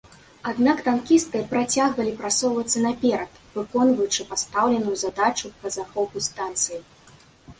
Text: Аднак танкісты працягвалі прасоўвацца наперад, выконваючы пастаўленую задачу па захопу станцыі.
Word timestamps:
Аднак 0.51 0.77
танкісты 0.85 1.41
працягвалі 1.51 2.13
прасоўвацца 2.21 2.77
наперад, 2.87 3.31
выконваючы 3.59 4.27
пастаўленую 4.31 4.95
задачу 5.05 5.53
па 5.61 5.67
захопу 5.79 6.25
станцыі. 6.29 6.79